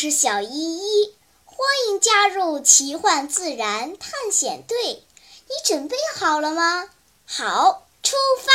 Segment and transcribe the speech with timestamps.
[0.00, 1.12] 是小依依，
[1.44, 4.76] 欢迎加入奇幻自然探险队。
[4.84, 6.88] 你准备好了吗？
[7.26, 8.52] 好，出发。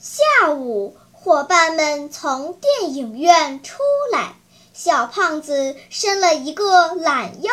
[0.00, 4.36] 下午，伙伴们从电影院出来，
[4.72, 7.52] 小胖子伸了一个懒腰。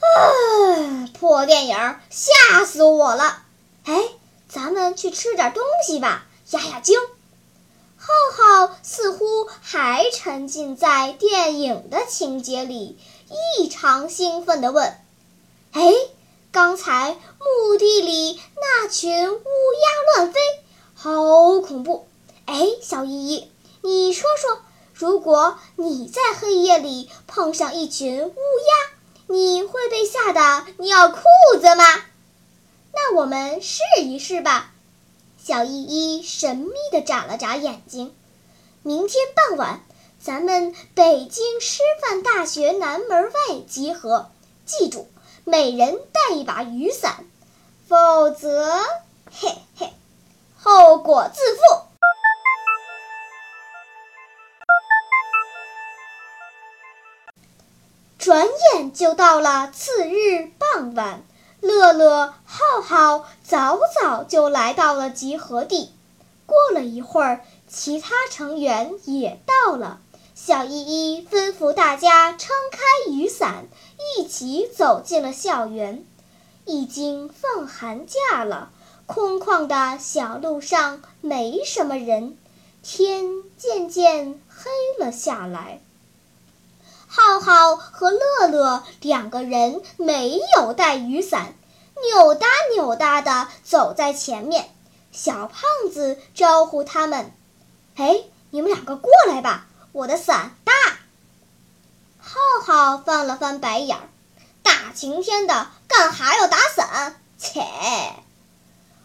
[0.00, 3.42] 啊，破电影吓死我了！
[3.86, 4.10] 哎，
[4.50, 7.00] 咱们去吃点东西吧，压压惊。
[8.08, 12.98] 浩浩似乎还沉浸在电影的情节里，
[13.58, 14.96] 异常兴奋地问
[15.72, 15.92] ：“哎，
[16.50, 20.40] 刚才墓地里那群乌鸦乱飞，
[20.94, 22.08] 好恐怖！
[22.46, 23.50] 哎，小依依，
[23.82, 24.62] 你说说，
[24.94, 31.20] 如果你在黑夜里碰上一群乌鸦，你会被吓得尿裤
[31.60, 31.84] 子吗？
[32.94, 34.72] 那我们试一试吧。”
[35.48, 38.14] 小依依神秘地眨了眨眼睛。
[38.82, 39.80] 明天傍晚，
[40.20, 44.30] 咱们北京师范大学南门外集合。
[44.66, 45.08] 记住，
[45.44, 47.24] 每人带一把雨伞，
[47.88, 48.84] 否则，
[49.40, 49.90] 嘿嘿，
[50.58, 51.62] 后果自负。
[58.18, 61.22] 转眼就到了次日傍晚。
[61.60, 65.92] 乐乐、浩浩早早就来到了集合地。
[66.46, 70.00] 过了一会儿，其他成员也到了。
[70.34, 73.66] 小依依吩咐大家撑开雨伞，
[74.16, 76.04] 一起走进了校园。
[76.64, 78.70] 已经放寒假了，
[79.06, 82.36] 空旷的小路上没什么人。
[82.82, 85.80] 天渐渐黑了下来。
[87.10, 91.54] 浩浩和乐乐两个人没有带雨伞，
[92.12, 94.70] 扭搭扭搭的走在前面。
[95.10, 97.32] 小胖子招呼他们
[97.96, 100.72] ：“哎，你们两个过来吧，我的伞大。”
[102.20, 104.02] 浩浩翻了翻白眼儿
[104.62, 107.62] ：“大晴天的，干哈要打伞？”切！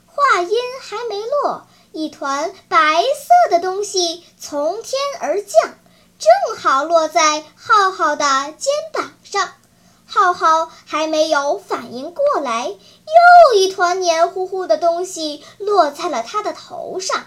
[0.08, 5.74] 话音还没落，一团白色的东西从天而降。
[6.24, 9.56] 正好落在浩浩的肩膀上，
[10.08, 17.26] 浩浩还没有反应过来，又一团黏糊糊的东西落在了他的头上。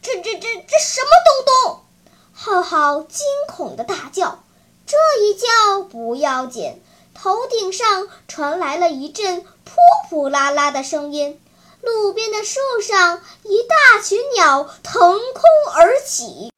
[0.00, 1.84] 这、这、这、这什么东东？
[2.32, 4.44] 浩浩惊恐的大叫。
[4.86, 6.80] 这一叫不要紧，
[7.14, 9.72] 头顶上传来了一阵扑
[10.08, 11.40] 扑啦啦的声音，
[11.80, 16.52] 路边的树上一大群鸟腾空而起。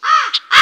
[0.00, 0.08] 啊
[0.48, 0.58] 啊！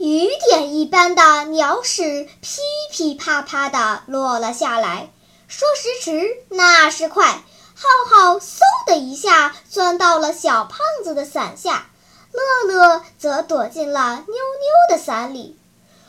[0.00, 5.10] 雨点一般的鸟屎噼噼啪啪地落了下来。
[5.46, 7.42] 说时迟，那时快，
[7.74, 11.90] 浩浩嗖的一下钻到了小胖子的伞下，
[12.32, 15.58] 乐乐则躲进了妞妞的伞里。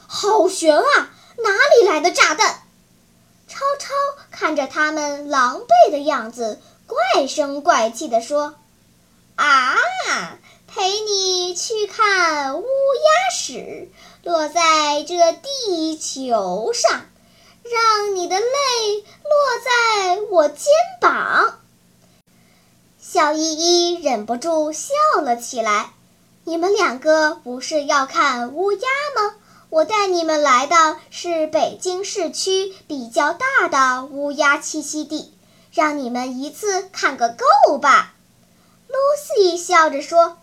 [0.08, 1.10] 好悬啊！
[1.44, 2.64] 哪里来的炸弹？
[3.50, 3.94] 超超
[4.32, 8.56] 看着他们狼狈的样子，怪声怪气地说
[9.36, 9.76] ：“啊！”
[10.74, 13.92] 陪你去看乌鸦屎
[14.24, 17.08] 落在这地球上，
[17.64, 18.46] 让你的泪
[18.96, 20.68] 落在我肩
[21.02, 21.60] 膀。
[23.02, 25.92] 小依依忍不住笑了起来。
[26.46, 29.36] 你们两个不是要看乌鸦吗？
[29.70, 35.34] 我带你们来的是北京市区比较大的乌鸦栖息地，
[35.74, 38.14] 让你们一次看个够吧。
[38.88, 40.38] 露西笑着说。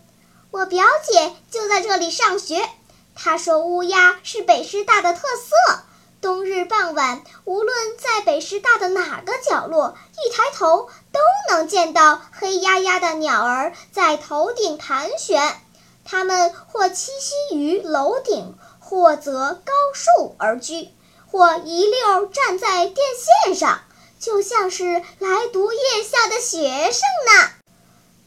[0.51, 2.67] 我表姐就在这里上学，
[3.13, 5.83] 她说乌鸦是北师大的特色。
[6.21, 15.61] 冬日傍晚，无论在北师大的哪个角落，一抬头都能见到黑压压的鸟儿在头顶盘旋。
[16.03, 20.89] 它们或栖息于楼顶，或择高树而居，
[21.31, 22.95] 或一溜站在电
[23.45, 23.81] 线上，
[24.19, 24.85] 就像是
[25.19, 27.58] 来读夜校的学生呢。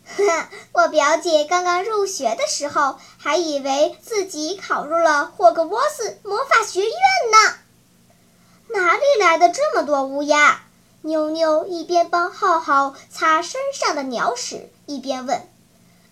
[0.04, 7.54] 呵， 我表姐刚刚入学的时候，还以为自己考入了霍格沃斯魔法学院呢。
[8.68, 10.62] 哪里来的这么多乌鸦？
[11.02, 15.48] 妞妞一边帮浩浩擦身上的鸟屎，一边问。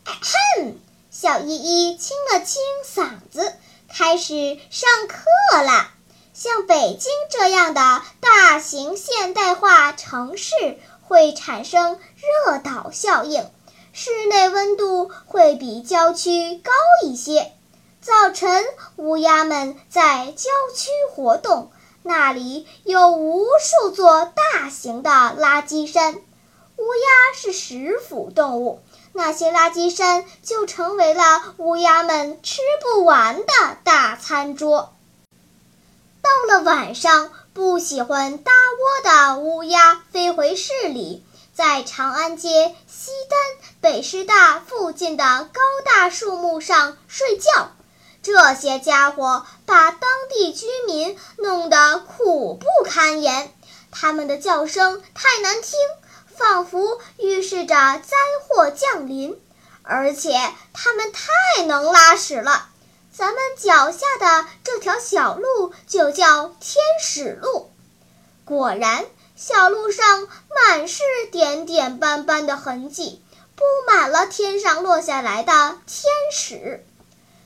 [0.04, 0.78] 哼，
[1.10, 3.54] 小依依清了清嗓子，
[3.88, 5.90] 开始上课了。
[6.34, 11.98] 像北京这样的大型现代化城市，会产生
[12.46, 13.48] 热岛效应。
[13.92, 16.70] 室内温度会比郊区高
[17.04, 17.52] 一些。
[18.00, 18.64] 早晨，
[18.96, 21.70] 乌鸦们在郊区活动，
[22.02, 26.14] 那里有无数座大型的垃圾山。
[26.14, 28.80] 乌鸦是食腐动物，
[29.12, 33.52] 那些垃圾山就成为了乌鸦们吃不完的
[33.84, 34.94] 大餐桌。
[36.22, 41.22] 到了晚上，不喜欢搭窝的乌鸦飞回市里，
[41.60, 43.38] 在长安街、西单、
[43.82, 45.22] 北师大附近的
[45.52, 47.72] 高大树木上睡觉。
[48.22, 53.52] 这些家伙把当地居民弄得苦不堪言，
[53.90, 55.78] 他们的叫声太难听。
[56.34, 58.16] 仿佛预示着灾
[58.48, 59.38] 祸降临，
[59.82, 60.32] 而且
[60.72, 62.70] 他们太能拉屎了。
[63.12, 67.70] 咱们脚下的这条小路就叫天使路。
[68.46, 69.04] 果然，
[69.42, 71.02] 小路上满是
[71.32, 73.22] 点点斑斑的痕迹，
[73.56, 76.84] 布满了天上落下来的天使。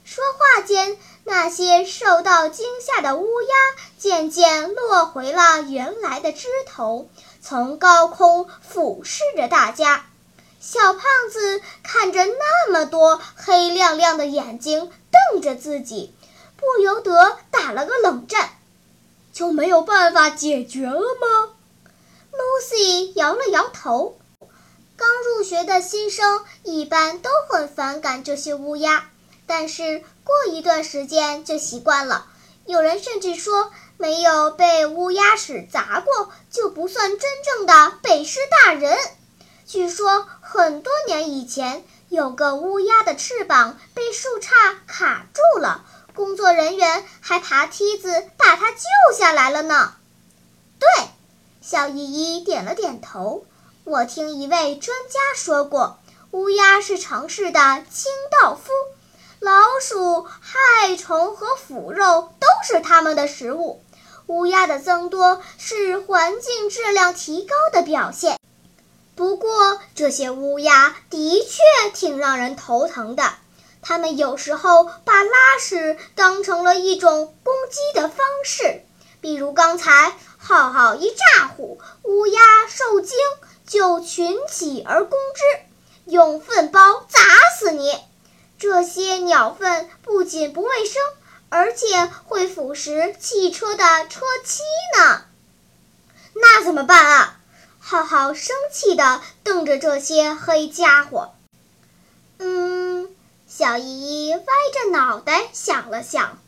[0.03, 3.55] 说话间，那些受到惊吓的乌鸦
[3.97, 7.09] 渐渐落回了原来的枝头。
[7.41, 10.05] 从高空俯视着大家，
[10.59, 11.03] 小胖
[11.33, 14.91] 子看着那么多黑亮亮的眼睛
[15.31, 16.13] 瞪着自己，
[16.57, 18.51] 不由得打了个冷战。
[19.33, 21.54] 就没有办法解决了吗
[22.39, 24.19] ？Lucy 摇了摇头。
[24.97, 29.11] 刚入学的新生一般都很反感这些乌鸦，
[29.47, 32.27] 但是过一段时间就习惯了。
[32.67, 33.73] 有人甚至说。
[33.97, 38.99] 没有被乌鸦屎砸过，就不算真正的北师大人。
[39.67, 44.51] 据说很多年以前，有个乌鸦的翅膀被树杈
[44.89, 49.95] 卡住了，工作人员还爬梯子把它救下来了呢。
[50.81, 50.89] 对，
[51.67, 53.47] 小依依点了点头。
[53.85, 55.99] 我听一位专家说过，
[56.31, 58.71] 乌鸦是城市的清道夫，
[59.41, 63.83] 老鼠、害虫和腐肉都是它们的食物。
[64.27, 68.39] 乌鸦的增多是环境质量提高的表现，
[69.15, 73.23] 不过这些乌鸦的确挺让人头疼的。
[73.81, 78.83] 它们有时候把拉屎当成了一种攻击的方式，
[79.23, 80.15] 比如刚才
[80.47, 83.17] 浩浩一咋呼，乌鸦受惊
[83.67, 85.43] 就群起而攻之，
[86.13, 87.21] 用粪包砸
[87.59, 87.99] 死你。
[88.59, 91.01] 这些鸟粪不仅不卫生。
[91.51, 94.63] 而且会腐蚀汽车的车漆
[94.99, 95.25] 呢，
[96.35, 97.39] 那怎么办啊？
[97.79, 101.33] 浩浩生气地瞪着这些黑家伙。
[102.39, 103.15] 嗯，
[103.47, 104.43] 小姨歪
[104.73, 106.39] 着脑袋想了想。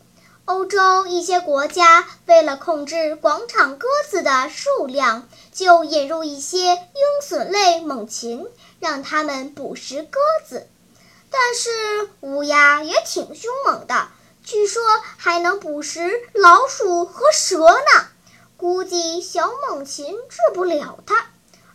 [0.46, 6.78] 欧洲一些国家为了控制广场鸽子的数量，就引入一些鹰
[7.20, 8.46] 隼类猛禽，
[8.78, 10.68] 让它们捕食鸽子。
[11.30, 14.06] 但是乌鸦也挺凶猛的。
[14.44, 14.80] 据说
[15.16, 18.06] 还能捕食老鼠和蛇呢，
[18.56, 21.26] 估计小猛禽治不了它。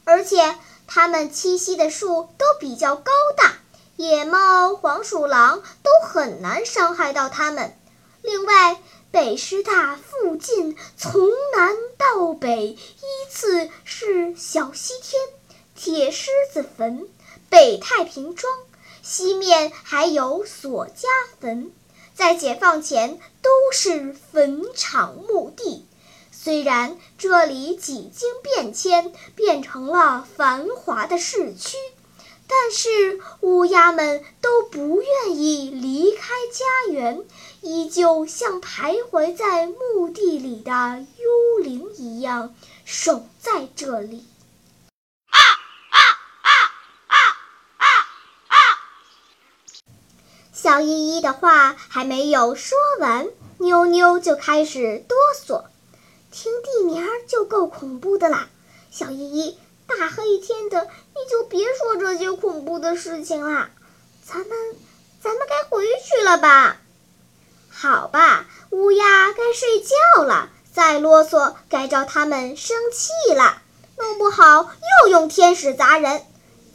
[0.06, 0.56] 而且
[0.88, 3.56] 它们栖息的树都比较高大，
[3.98, 7.76] 野猫、黄鼠狼都很难伤害到它们。
[8.22, 8.80] 另外，
[9.12, 12.78] 北师大附近从南到北依
[13.30, 15.22] 次是小西天、
[15.76, 17.08] 铁狮子坟、
[17.50, 18.54] 北太平庄，
[19.02, 21.08] 西面还有索家
[21.40, 21.72] 坟。
[22.14, 25.88] 在解放前都是坟场墓地，
[26.32, 31.78] 虽然这里几经变迁，变成了繁华的市区，
[32.54, 37.26] 但是乌鸦们都不愿意离开家园，
[37.62, 40.72] 依旧像徘徊在墓地里的
[41.18, 42.54] 幽灵一样
[42.84, 44.26] 守在这里。
[45.30, 45.40] 啊
[45.92, 45.98] 啊
[46.42, 46.50] 啊
[47.08, 47.16] 啊
[47.78, 47.86] 啊
[48.48, 48.56] 啊
[50.52, 53.30] 小依依的话还没有说完，
[53.60, 55.64] 妞妞就开始哆嗦。
[56.32, 58.50] 听地名儿就够恐怖的啦，
[58.92, 63.70] 小依依，大黑天的，你就别说这些恐怖的事情啦。
[64.26, 64.50] 咱们，
[65.22, 66.78] 咱们该回去了吧？
[67.70, 73.62] 好吧，乌鸦该睡觉了，再啰嗦该招他们生气了，
[73.98, 74.72] 弄不好
[75.04, 76.24] 又用天使砸人。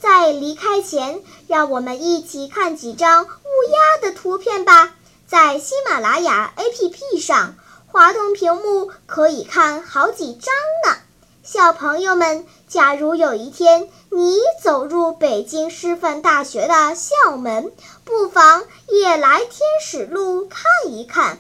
[0.01, 4.95] 在离开前，让我们一起看几张乌鸦的图片吧。
[5.27, 7.55] 在喜马拉雅 APP 上，
[7.87, 10.99] 滑动屏幕可以看好几张呢。
[11.47, 17.73] 小朋友们，假如有一天你走入北京师范大学的校门，
[18.05, 21.39] 不妨也来天使路看一看。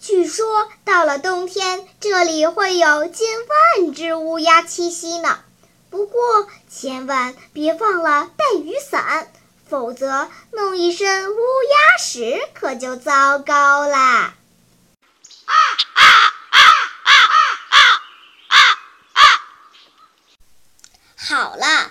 [0.00, 3.28] 据说到了冬天，这里会有近
[3.78, 5.38] 万只乌鸦栖息呢。
[5.90, 9.30] 不过，千万别忘了带雨伞，
[9.68, 14.34] 否则弄一身乌鸦屎可就糟糕啦！
[15.44, 15.54] 啊
[15.94, 16.02] 啊
[16.50, 16.60] 啊
[17.04, 17.12] 啊
[18.48, 18.58] 啊
[19.14, 19.22] 啊！
[21.16, 21.90] 好了，